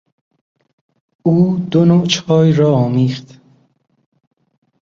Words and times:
او 1.23 1.57
دو 1.71 1.85
نوع 1.85 2.05
چای 2.07 2.53
را 2.53 2.73
آمیخت. 2.75 3.41